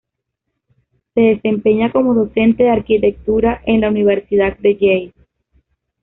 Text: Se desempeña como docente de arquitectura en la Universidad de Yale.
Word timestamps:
Se 1.13 1.21
desempeña 1.21 1.91
como 1.91 2.15
docente 2.15 2.63
de 2.63 2.71
arquitectura 2.71 3.61
en 3.67 3.81
la 3.81 3.89
Universidad 3.89 4.57
de 4.57 4.75
Yale. 4.75 5.13